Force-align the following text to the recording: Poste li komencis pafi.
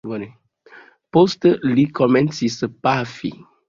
Poste 1.17 1.53
li 1.69 1.87
komencis 2.03 2.61
pafi. 2.85 3.37